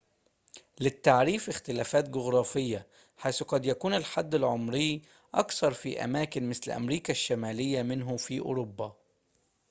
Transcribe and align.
للتعريف 0.79 1.49
اختلافات 1.49 2.09
جغرافية 2.09 2.87
حيث 3.17 3.43
قد 3.43 3.65
يكون 3.65 3.93
الحد 3.93 4.35
العمري 4.35 5.01
أقصر 5.33 5.71
في 5.73 6.03
أماكن 6.03 6.49
مثل 6.49 6.71
أمريكا 6.71 7.11
الشمالية 7.13 7.81
منه 7.81 8.17
في 8.17 8.39
أوروبا 8.39 8.95